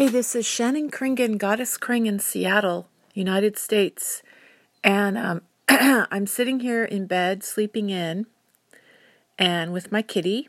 [0.00, 4.22] Hey, this is Shannon Kringen, Goddess Kring in Seattle, United States.
[4.82, 8.24] And um, I'm sitting here in bed, sleeping in,
[9.38, 10.48] and with my kitty.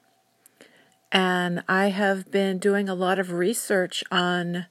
[1.11, 4.68] And I have been doing a lot of research on,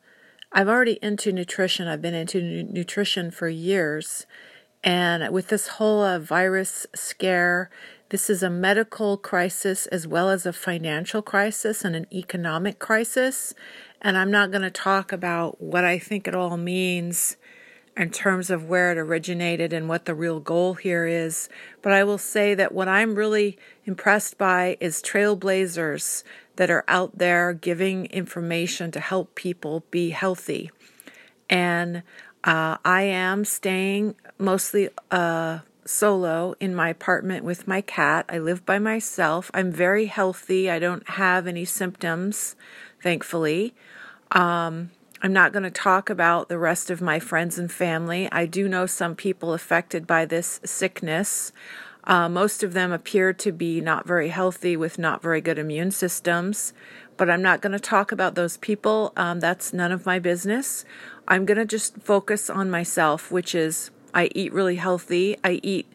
[0.50, 1.86] I'm already into nutrition.
[1.86, 4.24] I've been into nutrition for years.
[4.82, 7.68] And with this whole uh, virus scare,
[8.08, 13.54] this is a medical crisis as well as a financial crisis and an economic crisis.
[14.02, 17.36] And I'm not going to talk about what I think it all means
[17.96, 21.48] in terms of where it originated and what the real goal here is.
[21.82, 26.22] But I will say that what I'm really impressed by is trailblazers
[26.56, 30.70] that are out there giving information to help people be healthy.
[31.48, 32.02] And
[32.44, 38.24] uh, I am staying mostly uh, solo in my apartment with my cat.
[38.28, 39.50] I live by myself.
[39.52, 40.70] I'm very healthy.
[40.70, 42.56] I don't have any symptoms,
[43.02, 43.74] thankfully.
[44.30, 44.90] Um,
[45.22, 48.28] I'm not going to talk about the rest of my friends and family.
[48.32, 51.52] I do know some people affected by this sickness.
[52.04, 55.90] Uh, most of them appear to be not very healthy with not very good immune
[55.90, 56.72] systems,
[57.18, 59.12] but I'm not going to talk about those people.
[59.16, 60.86] Um, that's none of my business.
[61.28, 65.36] I'm going to just focus on myself, which is I eat really healthy.
[65.44, 65.86] I eat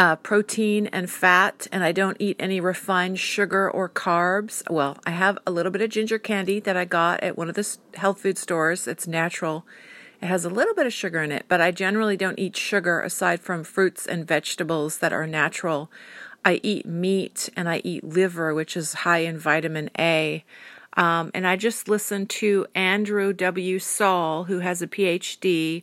[0.00, 4.62] uh, protein and fat, and I don't eat any refined sugar or carbs.
[4.70, 7.54] Well, I have a little bit of ginger candy that I got at one of
[7.54, 8.86] the health food stores.
[8.86, 9.66] It's natural.
[10.22, 13.02] It has a little bit of sugar in it, but I generally don't eat sugar
[13.02, 15.90] aside from fruits and vegetables that are natural.
[16.46, 20.46] I eat meat and I eat liver, which is high in vitamin A.
[20.94, 23.78] Um, and I just listened to Andrew W.
[23.78, 25.82] Saul, who has a PhD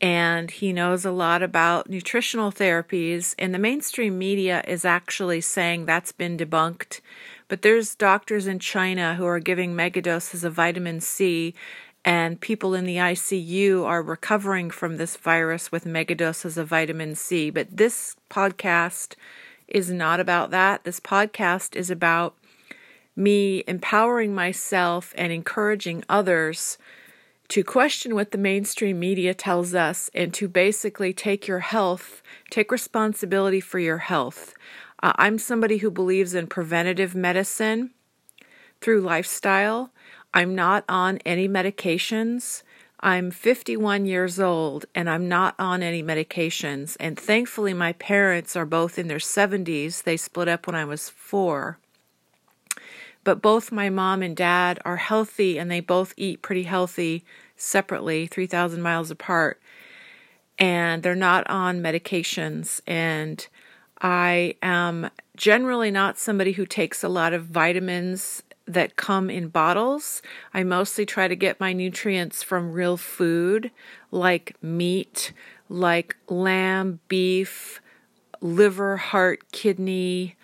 [0.00, 3.34] and he knows a lot about nutritional therapies.
[3.38, 7.00] And the mainstream media is actually saying that's been debunked.
[7.48, 11.54] But there's doctors in China who are giving megadoses of vitamin C,
[12.04, 17.50] and people in the ICU are recovering from this virus with megadoses of vitamin C.
[17.50, 19.14] But this podcast
[19.68, 20.84] is not about that.
[20.84, 22.34] This podcast is about
[23.16, 26.76] me empowering myself and encouraging others
[27.48, 32.72] to question what the mainstream media tells us and to basically take your health, take
[32.72, 34.54] responsibility for your health.
[35.02, 37.90] Uh, I'm somebody who believes in preventative medicine
[38.80, 39.90] through lifestyle.
[40.32, 42.62] I'm not on any medications.
[43.00, 46.96] I'm 51 years old and I'm not on any medications.
[46.98, 50.02] And thankfully, my parents are both in their 70s.
[50.02, 51.78] They split up when I was four.
[53.24, 57.24] But both my mom and dad are healthy and they both eat pretty healthy
[57.56, 59.60] separately, 3,000 miles apart.
[60.58, 62.80] And they're not on medications.
[62.86, 63.46] And
[64.00, 70.22] I am generally not somebody who takes a lot of vitamins that come in bottles.
[70.52, 73.70] I mostly try to get my nutrients from real food
[74.10, 75.32] like meat,
[75.68, 77.80] like lamb, beef,
[78.40, 80.36] liver, heart, kidney,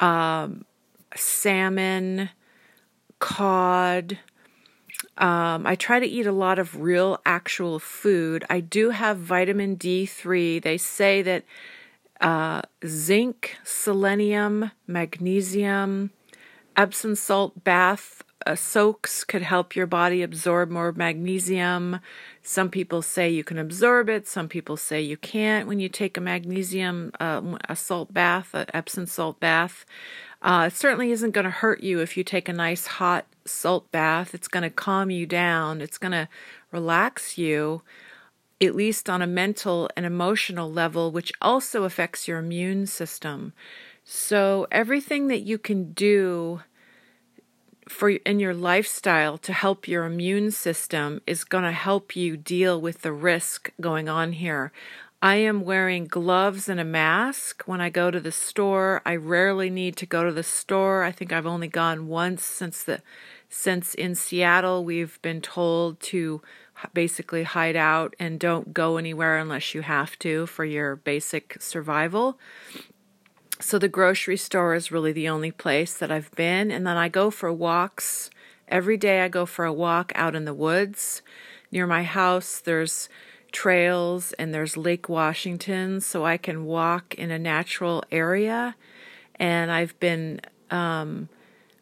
[0.00, 0.64] um,
[1.14, 2.30] salmon,
[3.18, 4.18] cod.
[5.16, 8.44] Um, I try to eat a lot of real, actual food.
[8.48, 10.62] I do have vitamin D3.
[10.62, 11.44] They say that
[12.20, 16.10] uh, zinc, selenium, magnesium,
[16.76, 22.00] Epsom salt bath uh, soaks could help your body absorb more magnesium.
[22.42, 24.26] Some people say you can absorb it.
[24.26, 28.66] Some people say you can't when you take a magnesium, uh, a salt bath, an
[28.72, 29.84] Epsom salt bath.
[30.40, 33.90] Uh, it certainly isn't going to hurt you if you take a nice hot salt
[33.90, 34.34] bath.
[34.34, 35.80] It's going to calm you down.
[35.80, 36.28] It's going to
[36.70, 37.82] relax you,
[38.60, 43.52] at least on a mental and emotional level, which also affects your immune system.
[44.04, 46.62] So everything that you can do
[47.88, 52.80] for in your lifestyle to help your immune system is going to help you deal
[52.80, 54.72] with the risk going on here.
[55.20, 59.02] I am wearing gloves and a mask when I go to the store.
[59.04, 61.02] I rarely need to go to the store.
[61.02, 63.02] I think I've only gone once since the
[63.48, 66.42] since in Seattle we've been told to
[66.94, 72.38] basically hide out and don't go anywhere unless you have to for your basic survival.
[73.60, 77.08] So the grocery store is really the only place that I've been and then I
[77.08, 78.30] go for walks.
[78.68, 81.22] Every day I go for a walk out in the woods.
[81.72, 83.08] Near my house there's
[83.50, 88.76] trails and there's Lake Washington, so I can walk in a natural area.
[89.36, 90.40] And I've been
[90.70, 91.28] um,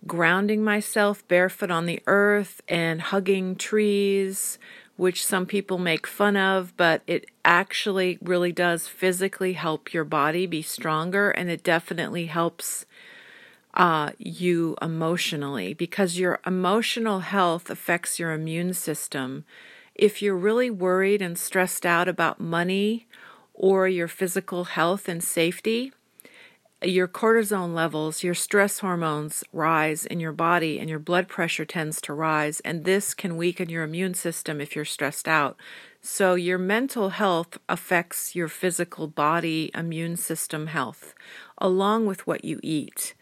[0.07, 4.59] grounding myself barefoot on the earth and hugging trees,
[4.97, 10.47] which some people make fun of, but it actually really does physically help your body
[10.47, 12.87] be stronger and it definitely helps
[13.75, 19.45] uh, you emotionally because your emotional health affects your immune system.
[19.95, 23.07] If you're really worried and stressed out about money
[23.53, 25.93] or your physical health and safety,
[26.83, 32.01] your cortisone levels, your stress hormones rise in your body, and your blood pressure tends
[32.03, 32.61] to rise.
[32.61, 35.57] And this can weaken your immune system if you're stressed out.
[36.03, 41.15] So, your mental health affects your physical body immune system health,
[41.59, 43.16] along with what you eat.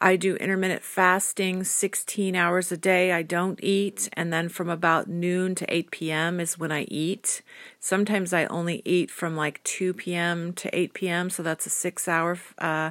[0.00, 3.12] I do intermittent fasting 16 hours a day.
[3.12, 4.08] I don't eat.
[4.12, 6.38] And then from about noon to 8 p.m.
[6.38, 7.42] is when I eat.
[7.80, 10.52] Sometimes I only eat from like 2 p.m.
[10.54, 11.30] to 8 p.m.
[11.30, 12.90] So that's a six hour uh,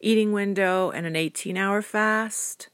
[0.00, 2.68] eating window and an 18 hour fast.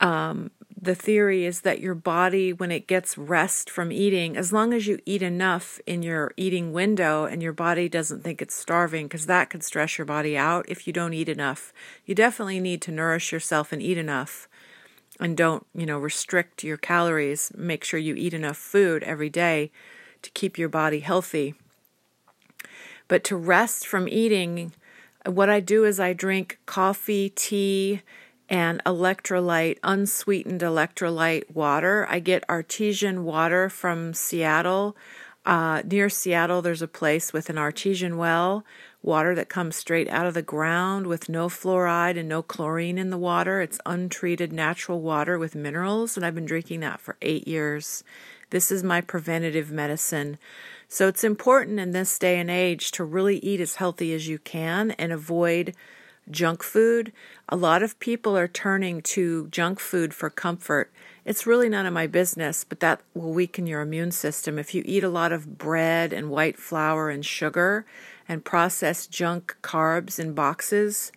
[0.00, 0.50] Um,
[0.82, 4.88] the theory is that your body, when it gets rest from eating, as long as
[4.88, 9.26] you eat enough in your eating window and your body doesn't think it's starving, because
[9.26, 11.72] that could stress your body out if you don't eat enough.
[12.04, 14.48] You definitely need to nourish yourself and eat enough.
[15.20, 17.52] And don't, you know, restrict your calories.
[17.56, 19.70] Make sure you eat enough food every day
[20.22, 21.54] to keep your body healthy.
[23.06, 24.72] But to rest from eating,
[25.24, 28.02] what I do is I drink coffee, tea,
[28.52, 32.06] and electrolyte, unsweetened electrolyte water.
[32.10, 34.94] I get artesian water from Seattle.
[35.46, 38.62] Uh, near Seattle, there's a place with an artesian well,
[39.02, 43.08] water that comes straight out of the ground with no fluoride and no chlorine in
[43.08, 43.62] the water.
[43.62, 48.04] It's untreated natural water with minerals, and I've been drinking that for eight years.
[48.50, 50.36] This is my preventative medicine.
[50.88, 54.38] So it's important in this day and age to really eat as healthy as you
[54.38, 55.74] can and avoid
[56.30, 57.12] junk food.
[57.48, 60.92] A lot of people are turning to junk food for comfort.
[61.24, 64.58] It's really none of my business, but that will weaken your immune system.
[64.58, 67.86] If you eat a lot of bread and white flour and sugar
[68.28, 71.12] and processed junk carbs in boxes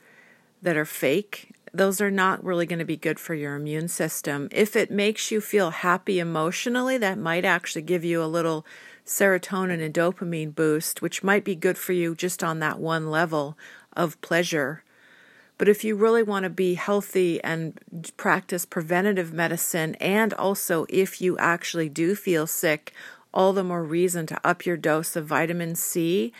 [0.62, 4.48] that are fake, those are not really going to be good for your immune system.
[4.51, 8.66] If it makes you feel happy emotionally, that might actually give you a little
[9.06, 13.58] serotonin and dopamine boost, which might be good for you just on that one level
[13.94, 14.84] of pleasure.
[15.57, 17.80] But if you really want to be healthy and
[18.18, 22.94] practice preventative medicine, and also if you actually do feel sick,
[23.34, 26.31] all the more reason to up your dose of vitamin C.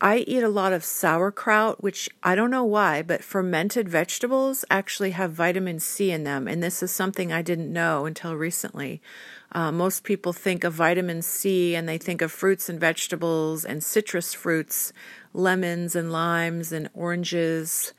[0.00, 5.10] I eat a lot of sauerkraut, which I don't know why, but fermented vegetables actually
[5.10, 6.46] have vitamin C in them.
[6.46, 9.02] And this is something I didn't know until recently.
[9.50, 13.82] Uh, most people think of vitamin C and they think of fruits and vegetables and
[13.82, 14.92] citrus fruits,
[15.34, 17.92] lemons and limes and oranges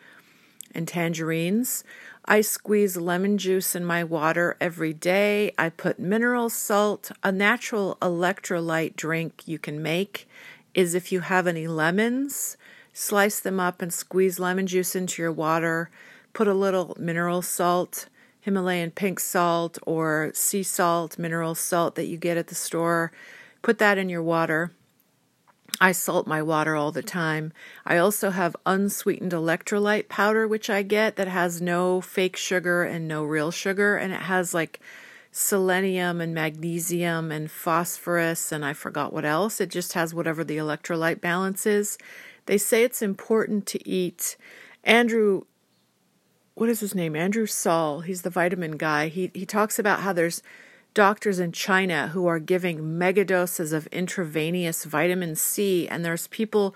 [0.74, 1.84] and tangerines.
[2.26, 5.54] I squeeze lemon juice in my water every day.
[5.58, 7.12] I put mineral salt.
[7.24, 10.28] A natural electrolyte drink you can make
[10.74, 12.56] is if you have any lemons,
[12.94, 15.90] slice them up and squeeze lemon juice into your water.
[16.34, 18.08] Put a little mineral salt,
[18.42, 23.12] Himalayan pink salt, or sea salt, mineral salt that you get at the store.
[23.62, 24.72] Put that in your water
[25.82, 27.54] I salt my water all the time.
[27.86, 33.08] I also have unsweetened electrolyte powder, which I get that has no fake sugar and
[33.08, 34.82] no real sugar, and it has like
[35.32, 39.62] selenium and magnesium and phosphorus, and I forgot what else.
[39.62, 41.98] It just has whatever the electrolyte balance is.
[42.46, 44.36] They say it's important to eat.
[44.84, 45.44] Andrew,
[46.56, 47.16] what is his name?
[47.16, 48.02] Andrew Saul.
[48.02, 49.08] He's the vitamin guy.
[49.08, 50.42] He he talks about how there's
[50.94, 56.76] doctors in China who are giving megadoses of intravenous vitamin C, and there's people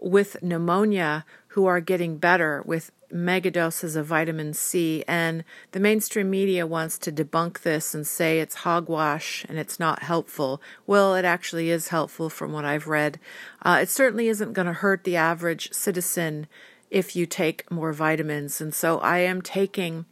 [0.00, 5.04] with pneumonia who are getting better with megadoses of vitamin C.
[5.06, 10.02] And the mainstream media wants to debunk this and say it's hogwash and it's not
[10.02, 10.62] helpful.
[10.86, 13.20] Well, it actually is helpful from what I've read.
[13.62, 16.46] Uh, it certainly isn't going to hurt the average citizen
[16.90, 18.60] if you take more vitamins.
[18.60, 20.06] And so I am taking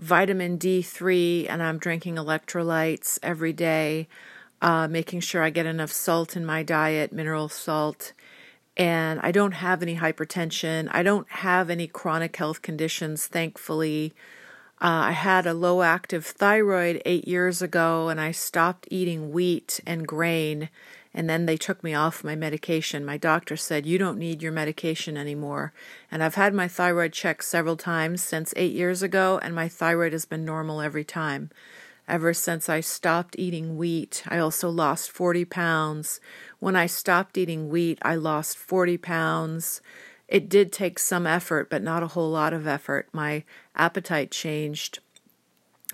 [0.00, 4.08] vitamin D3 and I'm drinking electrolytes every day,
[4.62, 8.12] uh, making sure I get enough salt in my diet, mineral salt.
[8.76, 10.88] And I don't have any hypertension.
[10.90, 14.14] I don't have any chronic health conditions, thankfully.
[14.80, 19.80] Uh, I had a low active thyroid eight years ago and I stopped eating wheat
[19.86, 20.70] and grain
[21.12, 23.04] and then they took me off my medication.
[23.04, 25.72] My doctor said, You don't need your medication anymore.
[26.10, 30.12] And I've had my thyroid checked several times since eight years ago, and my thyroid
[30.12, 31.50] has been normal every time.
[32.06, 36.20] Ever since I stopped eating wheat, I also lost 40 pounds.
[36.58, 39.80] When I stopped eating wheat, I lost 40 pounds.
[40.26, 43.08] It did take some effort, but not a whole lot of effort.
[43.12, 43.44] My
[43.76, 45.00] appetite changed.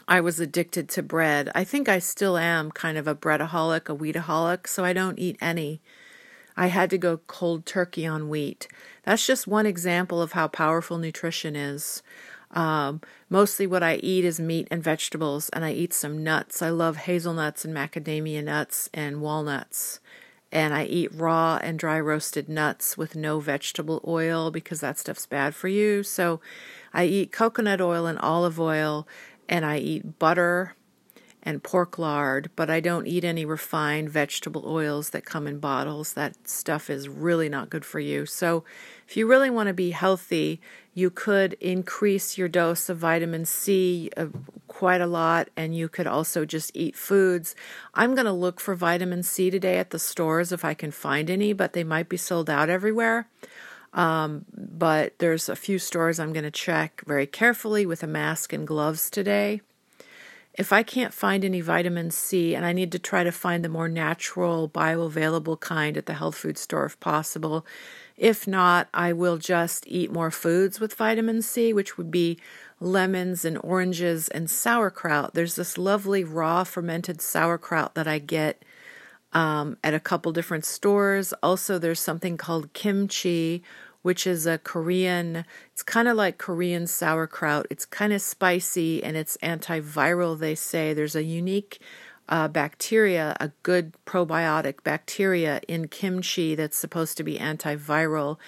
[0.09, 1.51] I was addicted to bread.
[1.55, 5.37] I think I still am kind of a breadaholic, a wheataholic, so I don't eat
[5.41, 5.81] any.
[6.57, 8.69] I had to go cold turkey on wheat.
[9.03, 12.03] That's just one example of how powerful nutrition is.
[12.53, 16.63] Um, mostly what I eat is meat and vegetables, and I eat some nuts.
[16.63, 20.01] I love hazelnuts and macadamia nuts and walnuts.
[20.53, 25.27] And I eat raw and dry roasted nuts with no vegetable oil because that stuff's
[25.27, 26.05] bad for you.
[26.05, 26.41] So
[26.95, 29.07] I eat coconut oil and olive oil,
[29.49, 30.75] and I eat butter
[31.47, 36.13] and pork lard, but I don't eat any refined vegetable oils that come in bottles.
[36.15, 38.27] That stuff is really not good for you.
[38.27, 38.65] So,
[39.07, 40.61] if you really want to be healthy,
[40.93, 44.27] you could increase your dose of vitamin C uh,
[44.67, 47.55] quite a lot, and you could also just eat foods.
[47.95, 51.31] I'm going to look for vitamin C today at the stores if I can find
[51.31, 53.29] any, but they might be sold out everywhere.
[53.97, 58.53] Um, but there's a few stores I'm going to check very carefully with a mask
[58.53, 59.63] and gloves today.
[60.53, 63.69] If I can't find any vitamin C, and I need to try to find the
[63.69, 67.67] more natural, bioavailable kind at the health food store if possible.
[68.17, 72.39] If not, I will just eat more foods with vitamin C, which would be
[72.81, 75.35] lemons and oranges and sauerkraut.
[75.35, 78.63] There's this lovely raw fermented sauerkraut that I get
[79.35, 81.35] um, at a couple different stores.
[81.43, 83.63] Also, there's something called kimchi,
[84.07, 87.67] which is a Korean, it's kind of like Korean sauerkraut.
[87.71, 90.95] It's kind of spicy and it's antiviral, they say.
[90.95, 91.81] There's a unique
[92.29, 98.39] uh, bacteria, a good probiotic bacteria in kimchi that's supposed to be antiviral.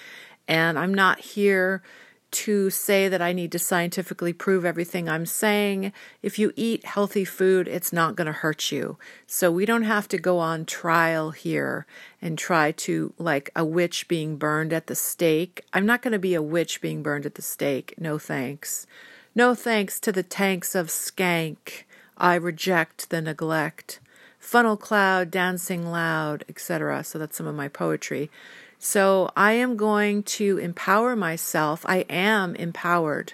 [0.47, 1.83] And I'm not here
[2.31, 5.91] to say that I need to scientifically prove everything I'm saying.
[6.21, 8.97] If you eat healthy food, it's not going to hurt you.
[9.25, 11.85] So we don't have to go on trial here
[12.21, 15.63] and try to, like a witch being burned at the stake.
[15.73, 17.95] I'm not going to be a witch being burned at the stake.
[17.97, 18.85] No thanks.
[19.35, 21.83] No thanks to the tanks of skank.
[22.17, 23.99] I reject the neglect.
[24.39, 27.03] Funnel cloud, dancing loud, etc.
[27.03, 28.31] So that's some of my poetry.
[28.79, 31.85] So I am going to empower myself.
[31.85, 33.33] I am empowered.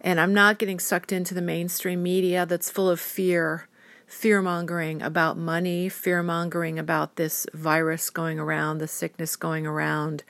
[0.00, 3.68] And I'm not getting sucked into the mainstream media that's full of fear,
[4.06, 10.22] fear mongering about money, fear mongering about this virus going around, the sickness going around.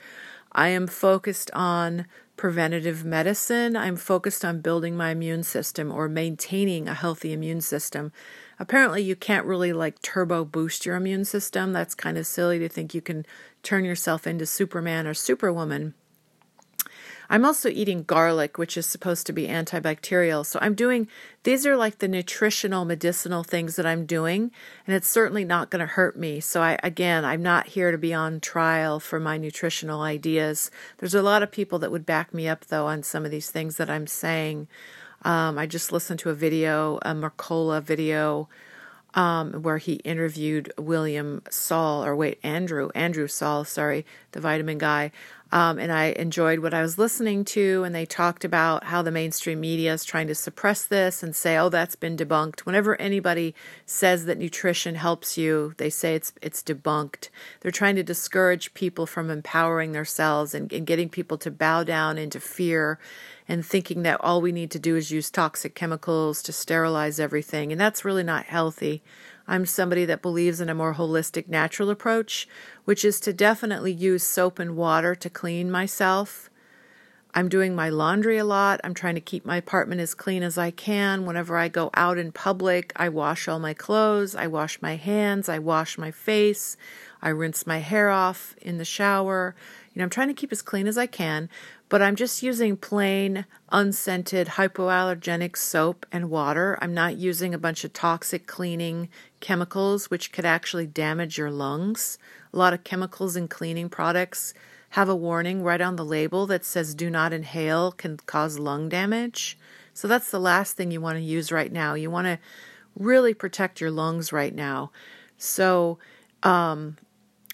[0.51, 3.75] I am focused on preventative medicine.
[3.75, 8.11] I'm focused on building my immune system or maintaining a healthy immune system.
[8.59, 11.73] Apparently, you can't really like turbo boost your immune system.
[11.73, 13.25] That's kind of silly to think you can
[13.63, 15.93] turn yourself into Superman or Superwoman.
[17.29, 20.45] I'm also eating garlic, which is supposed to be antibacterial.
[20.45, 21.07] So I'm doing
[21.43, 24.51] these are like the nutritional medicinal things that I'm doing,
[24.85, 26.39] and it's certainly not going to hurt me.
[26.39, 30.69] So I again, I'm not here to be on trial for my nutritional ideas.
[30.97, 33.49] There's a lot of people that would back me up though on some of these
[33.49, 34.67] things that I'm saying.
[35.23, 38.49] Um, I just listened to a video, a Mercola video
[39.15, 45.11] um, where he interviewed William Saul, or wait, Andrew, Andrew Saul, sorry, the vitamin guy.
[45.53, 49.11] Um, and I enjoyed what I was listening to, and they talked about how the
[49.11, 53.53] mainstream media is trying to suppress this and say, "Oh, that's been debunked." Whenever anybody
[53.85, 57.29] says that nutrition helps you, they say it's it's debunked.
[57.59, 62.17] They're trying to discourage people from empowering themselves and, and getting people to bow down
[62.17, 62.97] into fear
[63.47, 67.71] and thinking that all we need to do is use toxic chemicals to sterilize everything.
[67.71, 69.03] And that's really not healthy.
[69.47, 72.47] I'm somebody that believes in a more holistic, natural approach,
[72.85, 76.49] which is to definitely use soap and water to clean myself.
[77.35, 78.79] I'm doing my laundry a lot.
[78.83, 81.25] I'm trying to keep my apartment as clean as I can.
[81.25, 85.49] Whenever I go out in public, I wash all my clothes, I wash my hands,
[85.49, 86.77] I wash my face,
[87.23, 89.55] I rinse my hair off in the shower.
[89.93, 91.49] You know, I'm trying to keep as clean as I can,
[91.93, 96.75] but I'm just using plain, unscented, hypoallergenic soap and water.
[96.81, 99.09] I'm not using a bunch of toxic cleaning
[99.41, 102.17] chemicals, which could actually damage your lungs.
[102.51, 104.55] A lot of chemicals in cleaning products
[104.89, 108.89] have a warning right on the label that says do not inhale, can cause lung
[108.89, 109.55] damage.
[109.93, 111.93] So that's the last thing you want to use right now.
[111.93, 112.39] You want to
[112.97, 114.89] really protect your lungs right now.
[115.37, 115.99] So,
[116.41, 116.97] um,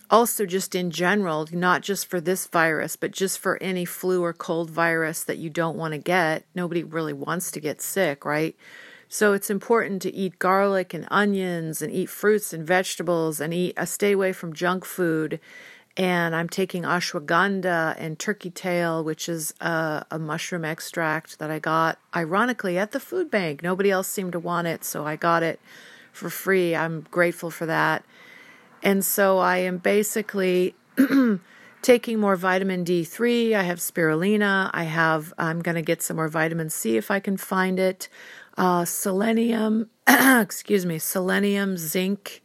[0.09, 4.33] also just in general, not just for this virus, but just for any flu or
[4.33, 6.45] cold virus that you don't want to get.
[6.55, 8.55] Nobody really wants to get sick, right?
[9.07, 13.77] So it's important to eat garlic and onions and eat fruits and vegetables and eat
[13.77, 15.39] uh, stay away from junk food.
[15.97, 21.59] And I'm taking ashwagandha and turkey tail, which is a, a mushroom extract that I
[21.59, 23.63] got ironically at the food bank.
[23.63, 25.59] Nobody else seemed to want it, so I got it
[26.13, 26.75] for free.
[26.75, 28.05] I'm grateful for that.
[28.81, 30.75] And so I am basically
[31.81, 33.55] taking more vitamin D3.
[33.55, 34.69] I have spirulina.
[34.73, 38.09] I have, I'm going to get some more vitamin C if I can find it.
[38.57, 42.41] Uh, selenium, excuse me, selenium, zinc.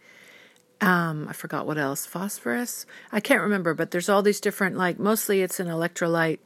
[0.81, 2.07] Um, I forgot what else.
[2.07, 2.87] Phosphorus.
[3.11, 6.39] I can't remember, but there's all these different, like, mostly it's an electrolyte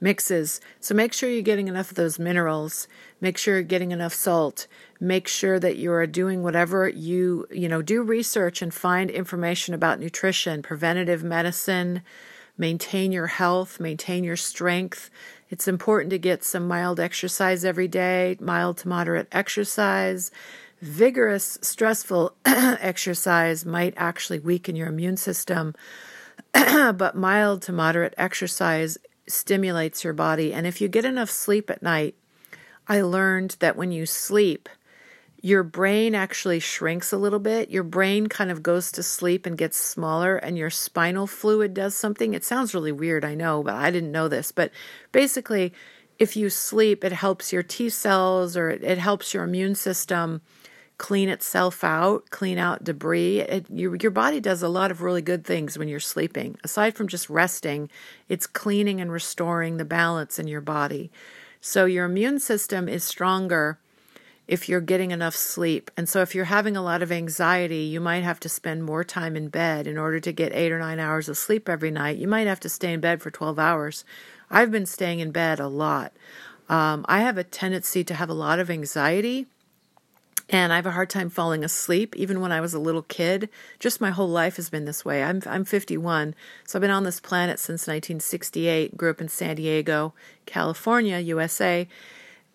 [0.00, 0.60] mixes.
[0.80, 2.88] So make sure you're getting enough of those minerals.
[3.20, 4.66] Make sure you're getting enough salt.
[5.00, 9.74] Make sure that you are doing whatever you, you know, do research and find information
[9.74, 12.02] about nutrition, preventative medicine,
[12.56, 15.10] maintain your health, maintain your strength.
[15.50, 20.30] It's important to get some mild exercise every day, mild to moderate exercise.
[20.80, 25.74] Vigorous, stressful exercise might actually weaken your immune system,
[26.52, 28.96] but mild to moderate exercise
[29.30, 30.52] stimulates your body.
[30.52, 32.14] And if you get enough sleep at night,
[32.86, 34.68] I learned that when you sleep,
[35.40, 37.70] your brain actually shrinks a little bit.
[37.70, 41.94] Your brain kind of goes to sleep and gets smaller, and your spinal fluid does
[41.94, 42.34] something.
[42.34, 44.50] It sounds really weird, I know, but I didn't know this.
[44.50, 44.72] But
[45.12, 45.72] basically,
[46.18, 50.40] if you sleep, it helps your T cells or it, helps your immune system
[50.98, 53.40] clean itself out, clean out debris.
[53.40, 56.58] It, your, your body does a lot of really good things when you're sleeping.
[56.64, 57.88] Aside from just resting,
[58.28, 61.10] it's cleaning and restoring the balance in your body.
[61.60, 63.78] So your immune system is stronger
[64.48, 65.90] if you're getting enough sleep.
[65.96, 69.04] And so, if you're having a lot of anxiety, you might have to spend more
[69.04, 72.16] time in bed in order to get eight or nine hours of sleep every night.
[72.16, 74.04] You might have to stay in bed for 12 hours.
[74.50, 76.14] I've been staying in bed a lot.
[76.68, 79.46] Um, I have a tendency to have a lot of anxiety.
[80.50, 83.50] And I have a hard time falling asleep, even when I was a little kid.
[83.78, 85.22] Just my whole life has been this way.
[85.22, 88.96] I'm I'm 51, so I've been on this planet since 1968.
[88.96, 90.14] Grew up in San Diego,
[90.46, 91.86] California, USA,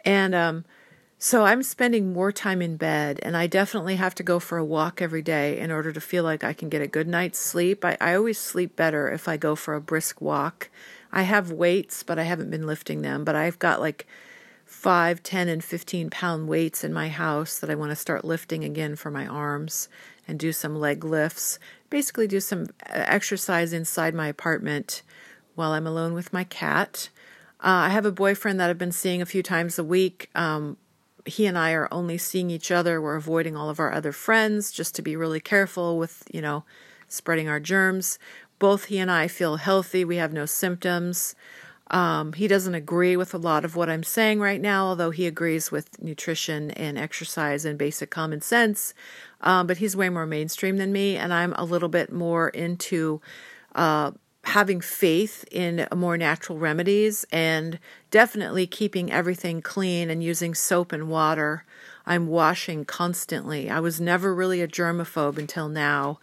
[0.03, 0.65] and um,
[1.25, 4.65] so I'm spending more time in bed, and I definitely have to go for a
[4.65, 7.85] walk every day in order to feel like I can get a good night's sleep.
[7.85, 10.69] I, I always sleep better if I go for a brisk walk.
[11.13, 13.23] I have weights, but I haven't been lifting them.
[13.23, 14.05] But I've got like
[14.73, 18.65] five, ten, and 15 pound weights in my house that I want to start lifting
[18.65, 19.87] again for my arms
[20.27, 21.59] and do some leg lifts.
[21.89, 25.03] Basically, do some uh, exercise inside my apartment
[25.55, 27.09] while I'm alone with my cat.
[27.59, 30.29] Uh, I have a boyfriend that I've been seeing a few times a week.
[30.35, 30.75] Um,
[31.25, 32.99] he and I are only seeing each other.
[32.99, 36.65] We're avoiding all of our other friends just to be really careful with, you know,
[37.07, 38.19] spreading our germs.
[38.59, 40.03] Both he and I feel healthy.
[40.03, 41.35] We have no symptoms.
[41.87, 45.27] Um, he doesn't agree with a lot of what I'm saying right now, although he
[45.27, 48.93] agrees with nutrition and exercise and basic common sense.
[49.41, 53.21] Um, but he's way more mainstream than me, and I'm a little bit more into
[53.75, 54.11] uh,
[54.45, 57.79] having faith in more natural remedies and
[58.11, 61.65] definitely keeping everything clean and using soap and water.
[62.05, 63.69] I'm washing constantly.
[63.69, 66.19] I was never really a germaphobe until now.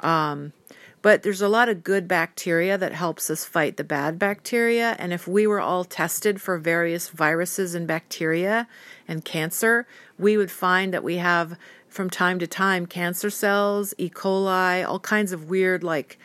[0.00, 0.52] Um,
[1.02, 4.94] but there's a lot of good bacteria that helps us fight the bad bacteria.
[4.98, 8.68] And if we were all tested for various viruses and bacteria
[9.08, 9.86] and cancer,
[10.16, 14.08] we would find that we have from time to time cancer cells, E.
[14.08, 16.18] coli, all kinds of weird, like,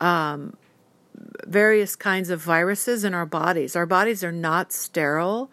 [0.00, 0.56] um,
[1.46, 3.74] various kinds of viruses in our bodies.
[3.74, 5.50] Our bodies are not sterile.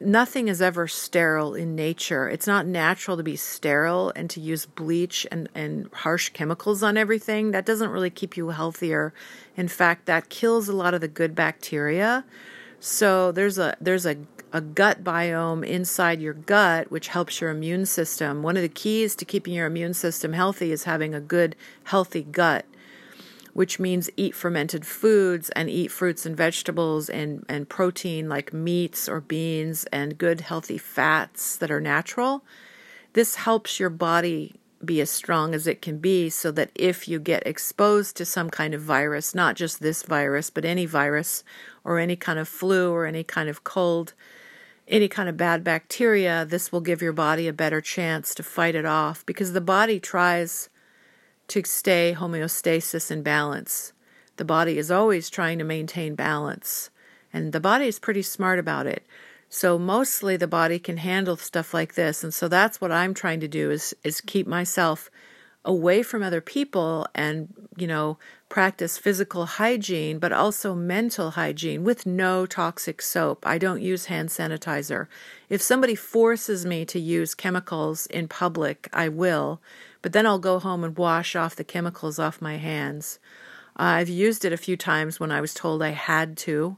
[0.00, 2.28] Nothing is ever sterile in nature.
[2.28, 6.96] It's not natural to be sterile and to use bleach and, and harsh chemicals on
[6.96, 7.52] everything.
[7.52, 9.14] That doesn't really keep you healthier.
[9.56, 12.24] In fact, that kills a lot of the good bacteria.
[12.80, 14.16] So there's a there's a
[14.52, 18.42] a gut biome inside your gut, which helps your immune system.
[18.42, 22.22] One of the keys to keeping your immune system healthy is having a good, healthy
[22.22, 22.64] gut
[23.54, 29.08] which means eat fermented foods and eat fruits and vegetables and, and protein like meats
[29.08, 32.44] or beans and good healthy fats that are natural.
[33.14, 37.20] This helps your body be as strong as it can be so that if you
[37.20, 41.44] get exposed to some kind of virus, not just this virus, but any virus
[41.84, 44.14] or any kind of flu or any kind of cold,
[44.88, 48.74] any kind of bad bacteria, this will give your body a better chance to fight
[48.74, 50.68] it off because the body tries
[51.48, 53.92] to stay homeostasis and balance.
[54.36, 56.90] The body is always trying to maintain balance,
[57.32, 59.04] and the body is pretty smart about it.
[59.48, 63.40] So mostly the body can handle stuff like this, and so that's what I'm trying
[63.40, 65.10] to do is is keep myself
[65.64, 72.04] away from other people and you know practice physical hygiene but also mental hygiene with
[72.04, 75.06] no toxic soap i don't use hand sanitizer
[75.48, 79.60] if somebody forces me to use chemicals in public i will
[80.04, 83.18] but then I'll go home and wash off the chemicals off my hands.
[83.70, 86.76] Uh, I've used it a few times when I was told I had to.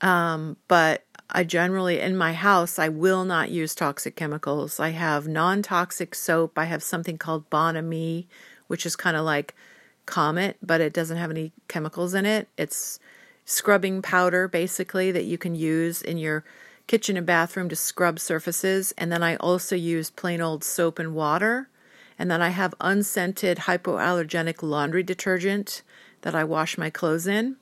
[0.00, 4.80] Um, but I generally, in my house, I will not use toxic chemicals.
[4.80, 6.58] I have non toxic soap.
[6.58, 8.26] I have something called Bon Ami,
[8.68, 9.54] which is kind of like
[10.06, 12.48] Comet, but it doesn't have any chemicals in it.
[12.56, 12.98] It's
[13.44, 16.44] scrubbing powder, basically, that you can use in your
[16.90, 18.92] kitchen and bathroom to scrub surfaces.
[18.98, 21.68] And then I also use plain old soap and water.
[22.18, 25.82] And then I have unscented hypoallergenic laundry detergent
[26.22, 27.54] that I wash my clothes in.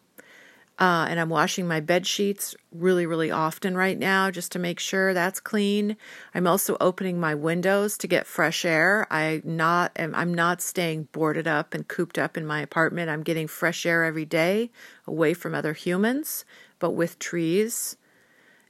[0.79, 4.81] Uh, and I'm washing my bed sheets really, really often right now just to make
[4.81, 5.99] sure that's clean.
[6.35, 9.07] I'm also opening my windows to get fresh air.
[9.11, 13.11] I not I'm not staying boarded up and cooped up in my apartment.
[13.11, 14.71] I'm getting fresh air every day
[15.07, 16.47] away from other humans,
[16.79, 17.99] but with trees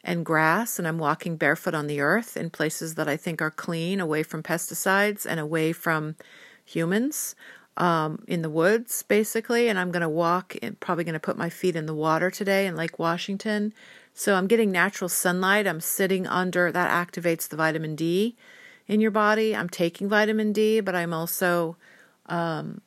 [0.05, 0.79] and grass.
[0.79, 4.23] And I'm walking barefoot on the earth in places that I think are clean, away
[4.23, 6.17] from pesticides and away from
[6.65, 7.35] humans
[7.77, 9.69] um, in the woods, basically.
[9.69, 12.31] And I'm going to walk, and probably going to put my feet in the water
[12.31, 13.73] today in Lake Washington.
[14.15, 15.67] So I'm getting natural sunlight.
[15.67, 18.37] I'm sitting under, that activates the vitamin D
[18.89, 19.55] in your body.
[19.55, 21.77] I'm taking vitamin D, but I'm also
[22.27, 22.81] um,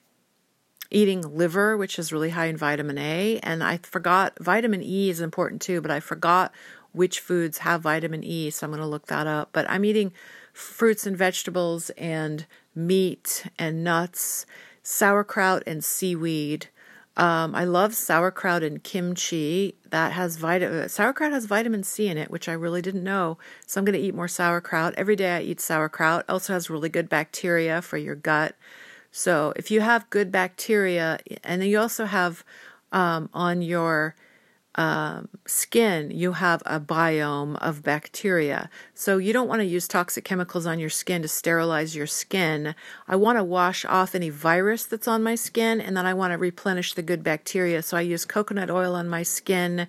[0.90, 3.40] eating liver, which is really high in vitamin A.
[3.44, 6.52] And I forgot, vitamin E is important too, but I forgot
[6.94, 8.50] which foods have vitamin E.
[8.50, 9.50] So I'm going to look that up.
[9.52, 10.12] But I'm eating
[10.54, 14.46] fruits and vegetables and meat and nuts
[14.84, 16.68] sauerkraut and seaweed.
[17.18, 19.76] Um, I love sauerkraut and kimchi.
[19.90, 20.88] That has vitamin.
[20.90, 23.38] Sauerkraut has vitamin C in it, which I really didn't know.
[23.68, 25.36] So I'm going to eat more sauerkraut every day.
[25.38, 26.26] I eat sauerkraut.
[26.30, 28.56] Also has really good bacteria for your gut.
[29.12, 32.46] So if you have good bacteria, and then you also have
[32.94, 34.16] um, on your
[34.76, 38.70] um, skin, you have a biome of bacteria.
[38.94, 42.74] So you don't want to use toxic chemicals on your skin to sterilize your skin.
[43.08, 46.32] I want to wash off any virus that's on my skin and then I want
[46.32, 47.82] to replenish the good bacteria.
[47.82, 49.88] So I use coconut oil on my skin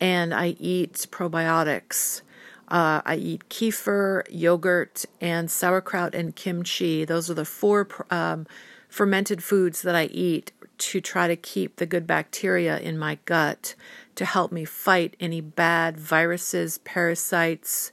[0.00, 2.22] and I eat probiotics.
[2.66, 7.04] Uh, I eat kefir, yogurt, and sauerkraut and kimchi.
[7.04, 8.46] Those are the four um,
[8.88, 13.74] fermented foods that I eat to try to keep the good bacteria in my gut
[14.14, 17.92] to help me fight any bad viruses, parasites,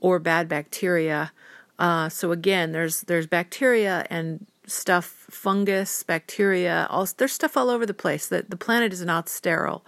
[0.00, 1.32] or bad bacteria.
[1.78, 6.86] Uh, so again, there's there's bacteria and stuff, fungus, bacteria.
[6.90, 8.28] All there's stuff all over the place.
[8.28, 9.84] That the planet is not sterile,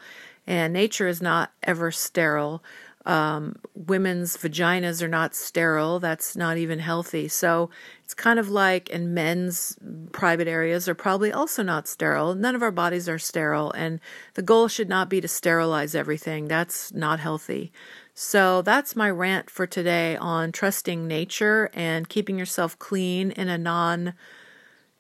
[0.47, 2.63] and nature is not ever sterile.
[3.07, 6.01] Um, women's vaginas are not sterile.
[6.01, 7.29] That's not even healthy.
[7.29, 7.69] So
[8.03, 9.77] it's kind of like, and men's
[10.13, 12.35] private areas are probably also not sterile.
[12.35, 13.73] None of our bodies are sterile.
[13.73, 14.01] And
[14.35, 16.49] the goal should not be to sterilize everything.
[16.49, 17.73] That's not healthy.
[18.15, 23.59] So that's my rant for today on trusting nature and keeping yourself clean in a
[23.59, 24.15] non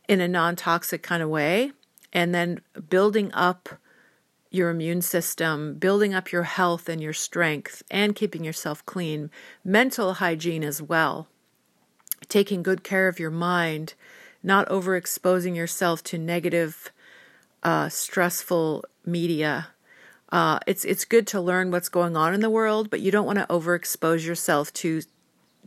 [0.06, 1.72] in a non-toxic kind of way
[2.12, 3.68] and then building up
[4.54, 9.30] your immune system, building up your health and your strength, and keeping yourself clean.
[9.64, 11.28] Mental hygiene as well.
[12.28, 13.94] Taking good care of your mind,
[14.42, 16.92] not overexposing yourself to negative,
[17.62, 19.68] uh, stressful media.
[20.30, 23.26] Uh, it's it's good to learn what's going on in the world, but you don't
[23.26, 25.02] want to overexpose yourself to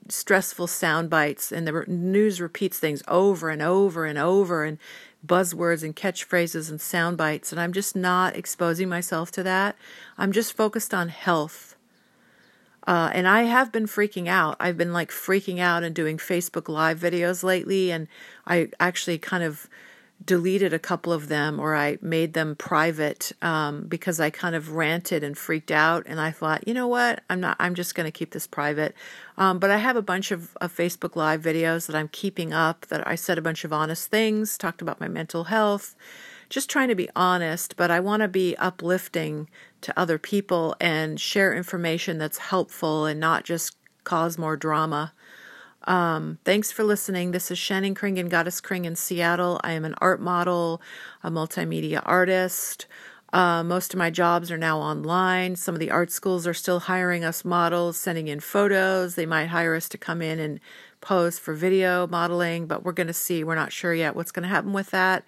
[0.10, 4.78] stressful sound bites and the news repeats things over and over and over and
[5.26, 9.76] buzzwords and catchphrases and sound bites, and I'm just not exposing myself to that.
[10.18, 11.76] I'm just focused on health.
[12.86, 14.56] Uh, and I have been freaking out.
[14.60, 18.08] I've been like freaking out and doing Facebook Live videos lately, and
[18.46, 19.68] I actually kind of
[20.24, 24.72] deleted a couple of them or I made them private um, because I kind of
[24.72, 26.04] ranted and freaked out.
[26.06, 27.24] And I thought, you know what?
[27.30, 28.96] I'm not, I'm just going to keep this private.
[29.38, 32.88] Um, but I have a bunch of, of Facebook Live videos that I'm keeping up
[32.88, 35.96] that I said a bunch of honest things, talked about my mental health,
[36.50, 37.76] just trying to be honest.
[37.78, 39.50] But I want to be uplifting
[39.82, 45.14] to other people and share information that's helpful and not just cause more drama.
[45.88, 47.32] Um, thanks for listening.
[47.32, 49.60] This is Shannon Kringen, Goddess Kring in Seattle.
[49.64, 50.82] I am an art model,
[51.24, 52.88] a multimedia artist.
[53.32, 55.56] Uh, most of my jobs are now online.
[55.56, 59.16] Some of the art schools are still hiring us models, sending in photos.
[59.16, 60.60] They might hire us to come in and
[61.00, 63.46] pose for video modeling, but we're going to see.
[63.46, 65.24] We're not sure yet what's going to happen with that.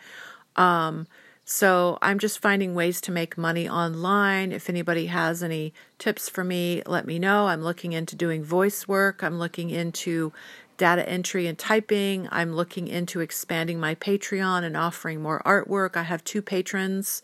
[0.58, 1.08] Um,
[1.52, 4.52] so I'm just finding ways to make money online.
[4.52, 7.48] If anybody has any tips for me, let me know.
[7.48, 9.24] I'm looking into doing voice work.
[9.24, 10.32] I'm looking into
[10.78, 12.28] data entry and typing.
[12.32, 15.98] I'm looking into expanding my Patreon and offering more artwork.
[15.98, 17.24] I have two patrons.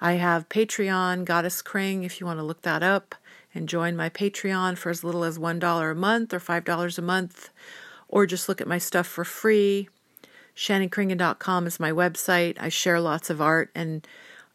[0.00, 3.14] I have Patreon, Goddess Kring, if you want to look that up
[3.54, 7.50] and join my Patreon for as little as $1 a month or $5 a month,
[8.08, 9.88] or just look at my stuff for free.
[10.60, 12.58] ShannonKringen.com is my website.
[12.60, 14.06] I share lots of art and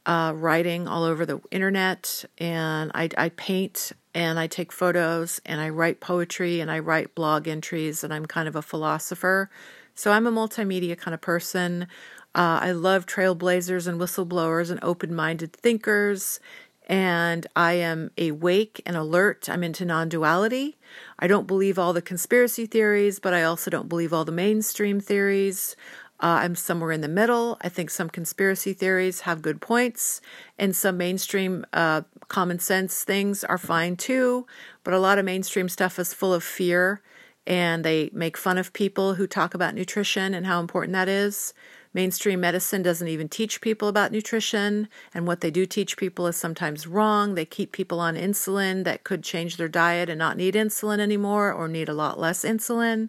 [0.06, 5.60] uh, writing all over the internet, and I, I paint and I take photos and
[5.60, 9.50] I write poetry and I write blog entries, and I'm kind of a philosopher.
[9.96, 11.88] So I'm a multimedia kind of person.
[12.36, 16.39] Uh, I love trailblazers and whistleblowers and open minded thinkers
[16.86, 19.50] and I am awake and alert.
[19.50, 20.78] I'm into non duality.
[21.17, 25.00] I don't believe all the conspiracy theories, but I also don't believe all the mainstream
[25.00, 25.76] theories.
[26.19, 27.58] Uh, I'm somewhere in the middle.
[27.62, 30.21] I think some conspiracy theories have good points,
[30.58, 34.48] and some mainstream uh, common sense things are fine too.
[34.84, 37.02] But a lot of mainstream stuff is full of fear,
[37.45, 41.54] and they make fun of people who talk about nutrition and how important that is.
[41.96, 46.36] Mainstream medicine doesn't even teach people about nutrition, and what they do teach people is
[46.36, 47.36] sometimes wrong.
[47.36, 51.54] They keep people on insulin that could change their diet and not need insulin anymore
[51.54, 53.08] or need a lot less insulin.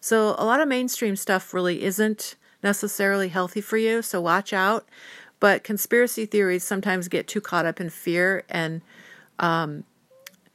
[0.00, 4.88] So, a lot of mainstream stuff really isn't necessarily healthy for you, so watch out.
[5.40, 8.82] But conspiracy theories sometimes get too caught up in fear and
[9.40, 9.82] um,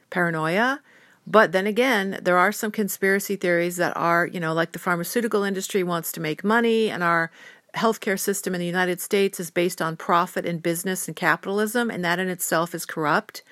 [0.08, 0.80] paranoia.
[1.26, 5.42] But then again, there are some conspiracy theories that are, you know, like the pharmaceutical
[5.42, 7.30] industry wants to make money and our
[7.74, 12.04] healthcare system in the United States is based on profit and business and capitalism, and
[12.04, 13.42] that in itself is corrupt.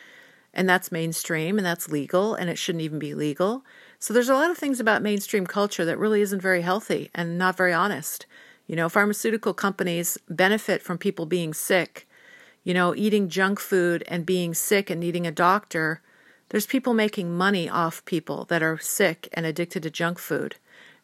[0.55, 3.65] And that's mainstream and that's legal, and it shouldn't even be legal.
[3.99, 7.39] So there's a lot of things about mainstream culture that really isn't very healthy and
[7.39, 8.27] not very honest.
[8.67, 12.07] You know, pharmaceutical companies benefit from people being sick.
[12.65, 16.01] You know, eating junk food and being sick and needing a doctor.
[16.51, 20.57] There's people making money off people that are sick and addicted to junk food.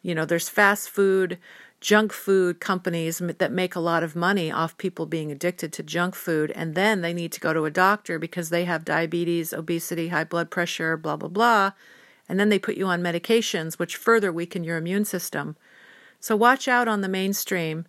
[0.02, 1.38] You know, there's fast food
[1.80, 6.14] junk food companies that make a lot of money off people being addicted to junk
[6.14, 10.08] food and then they need to go to a doctor because they have diabetes, obesity,
[10.08, 11.72] high blood pressure, blah blah blah,
[12.28, 15.56] and then they put you on medications which further weaken your immune system.
[16.20, 17.86] So watch out on the mainstream.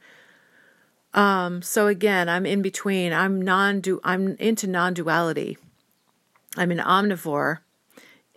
[1.15, 3.12] Um, so again, I'm in between.
[3.12, 5.58] I'm non I'm into non-duality.
[6.56, 7.60] I'm an omnivore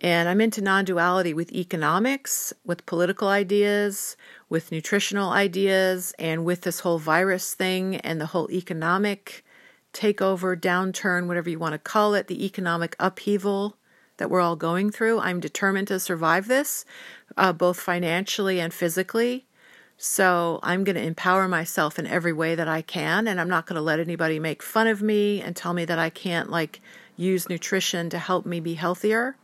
[0.03, 4.17] and I'm into non duality with economics, with political ideas,
[4.49, 9.45] with nutritional ideas, and with this whole virus thing and the whole economic
[9.93, 13.77] takeover, downturn, whatever you want to call it, the economic upheaval
[14.17, 15.19] that we're all going through.
[15.19, 16.83] I'm determined to survive this,
[17.37, 19.45] uh, both financially and physically.
[19.95, 23.67] So I'm going to empower myself in every way that I can, and I'm not
[23.67, 26.81] going to let anybody make fun of me and tell me that I can't like
[27.15, 29.37] use nutrition to help me be healthier.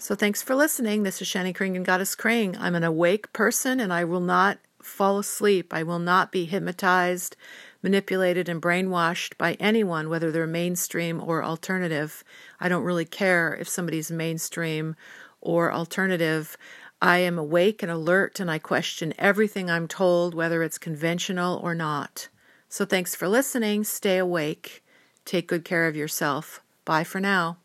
[0.00, 1.02] So thanks for listening.
[1.02, 2.56] This is Shani Kringen Goddess Kring.
[2.56, 5.74] I'm an awake person and I will not fall asleep.
[5.74, 7.36] I will not be hypnotized,
[7.82, 12.24] manipulated, and brainwashed by anyone, whether they're mainstream or alternative.
[12.58, 14.96] I don't really care if somebody's mainstream
[15.42, 16.56] or alternative.
[17.02, 21.74] I am awake and alert and I question everything I'm told, whether it's conventional or
[21.74, 22.30] not.
[22.70, 23.84] So thanks for listening.
[23.84, 24.82] Stay awake.
[25.26, 26.62] Take good care of yourself.
[26.86, 27.58] Bye for now.